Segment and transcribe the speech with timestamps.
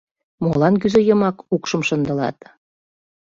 [0.43, 2.37] —Молан кӱзӧ йымак укшым шындылат?